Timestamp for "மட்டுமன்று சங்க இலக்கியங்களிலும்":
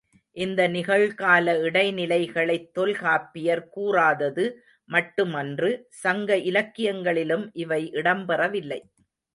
4.89-7.49